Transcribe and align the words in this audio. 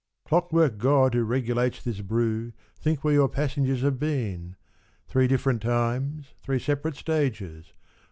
Clock 0.25 0.51
work 0.51 0.77
God 0.79 1.13
who 1.13 1.21
regulates 1.23 1.83
this 1.83 2.01
brew, 2.01 2.53
Think 2.75 3.03
where 3.03 3.13
your 3.13 3.29
passengers 3.29 3.83
have 3.83 3.99
been! 3.99 4.55
Three 5.05 5.27
different 5.27 5.61
times. 5.61 6.33
Three 6.41 6.57
separate 6.57 6.95
stages. 6.95 7.73